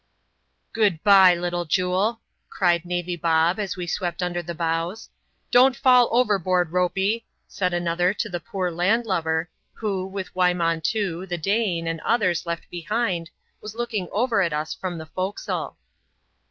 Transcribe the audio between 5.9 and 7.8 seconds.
overboard. Ropey," said